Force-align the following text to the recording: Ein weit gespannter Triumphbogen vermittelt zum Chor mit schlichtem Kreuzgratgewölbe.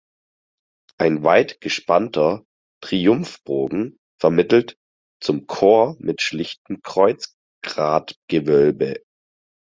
Ein 0.97 1.21
weit 1.23 1.61
gespannter 1.61 2.43
Triumphbogen 2.83 3.99
vermittelt 4.19 4.75
zum 5.21 5.45
Chor 5.45 5.95
mit 5.99 6.23
schlichtem 6.23 6.81
Kreuzgratgewölbe. 6.81 9.03